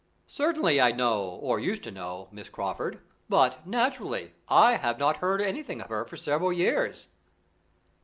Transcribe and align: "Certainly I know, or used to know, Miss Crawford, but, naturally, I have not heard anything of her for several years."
"Certainly 0.25 0.81
I 0.81 0.91
know, 0.91 1.21
or 1.43 1.59
used 1.59 1.83
to 1.83 1.91
know, 1.91 2.27
Miss 2.31 2.49
Crawford, 2.49 3.01
but, 3.29 3.67
naturally, 3.67 4.33
I 4.49 4.77
have 4.77 4.97
not 4.97 5.17
heard 5.17 5.43
anything 5.43 5.79
of 5.79 5.89
her 5.89 6.05
for 6.05 6.17
several 6.17 6.51
years." 6.51 7.09